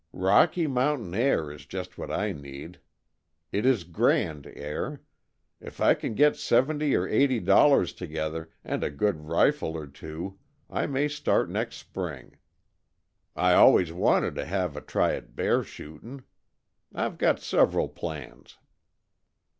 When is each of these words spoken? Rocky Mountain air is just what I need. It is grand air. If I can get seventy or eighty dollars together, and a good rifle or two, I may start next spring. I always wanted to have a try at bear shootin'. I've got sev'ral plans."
Rocky 0.13 0.65
Mountain 0.65 1.13
air 1.13 1.51
is 1.51 1.67
just 1.67 1.95
what 1.95 2.09
I 2.09 2.31
need. 2.31 2.79
It 3.51 3.67
is 3.67 3.83
grand 3.83 4.47
air. 4.47 5.03
If 5.59 5.79
I 5.79 5.93
can 5.93 6.15
get 6.15 6.35
seventy 6.35 6.95
or 6.95 7.07
eighty 7.07 7.39
dollars 7.39 7.93
together, 7.93 8.49
and 8.63 8.83
a 8.83 8.89
good 8.89 9.27
rifle 9.27 9.77
or 9.77 9.85
two, 9.85 10.39
I 10.71 10.87
may 10.87 11.07
start 11.07 11.51
next 11.51 11.75
spring. 11.75 12.35
I 13.35 13.53
always 13.53 13.93
wanted 13.93 14.33
to 14.37 14.45
have 14.45 14.75
a 14.75 14.81
try 14.81 15.13
at 15.13 15.35
bear 15.35 15.61
shootin'. 15.63 16.23
I've 16.91 17.19
got 17.19 17.39
sev'ral 17.39 17.89
plans." 17.89 18.57